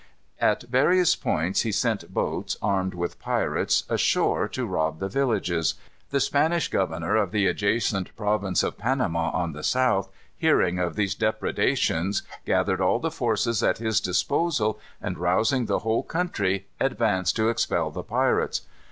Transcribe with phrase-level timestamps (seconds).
[0.39, 5.75] At various points he sent boats, armed with pirates, ashore to rob the villages.
[6.09, 11.13] The Spanish governor of the adjacent province of Panama, on the south, hearing of these
[11.13, 17.49] depredations, gathered all the forces at his disposal, and rousing the whole country, advanced to
[17.49, 18.61] expel the pirates.